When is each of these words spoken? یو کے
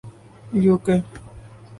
یو 0.63 0.75
کے 0.85 0.95